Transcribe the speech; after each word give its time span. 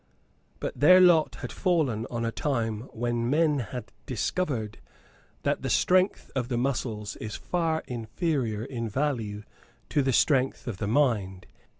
But 0.59 0.79
their 0.79 0.99
lot 0.99 1.35
had 1.41 1.51
fallen 1.51 2.07
on 2.09 2.25
a 2.25 2.31
time 2.31 2.89
when 2.91 3.29
men 3.29 3.59
had 3.59 3.91
discovered 4.07 4.79
that 5.43 5.61
the 5.61 5.69
strength 5.69 6.31
of 6.35 6.47
the 6.47 6.57
muscles 6.57 7.15
is 7.17 7.35
far 7.35 7.83
inferior 7.87 8.65
in 8.65 8.89
value 8.89 9.43
to 9.89 10.01
the 10.01 10.11
strength 10.11 10.65
of 10.65 10.77
the 10.77 10.87
mind. 10.87 11.45